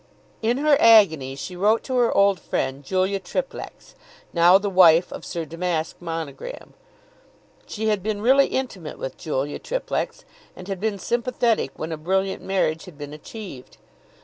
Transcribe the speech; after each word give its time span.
In 0.41 0.57
her 0.57 0.77
agony 0.79 1.35
she 1.35 1.55
wrote 1.55 1.83
to 1.83 1.95
her 1.97 2.11
old 2.17 2.39
friend 2.39 2.83
Julia 2.83 3.19
Triplex, 3.19 3.93
now 4.33 4.57
the 4.57 4.67
wife 4.67 5.11
of 5.13 5.23
Sir 5.23 5.45
Damask 5.45 5.95
Monogram. 6.01 6.73
She 7.67 7.89
had 7.89 8.01
been 8.01 8.19
really 8.19 8.47
intimate 8.47 8.97
with 8.97 9.15
Julia 9.15 9.59
Triplex, 9.59 10.25
and 10.55 10.67
had 10.67 10.79
been 10.79 10.97
sympathetic 10.97 11.69
when 11.77 11.91
a 11.91 11.97
brilliant 11.97 12.41
marriage 12.41 12.85
had 12.85 12.97
been 12.97 13.13
achieved. 13.13 13.77